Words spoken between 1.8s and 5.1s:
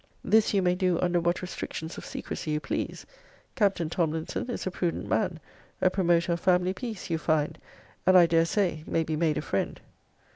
of secrecy you please. Captain Tomlinson is a prudent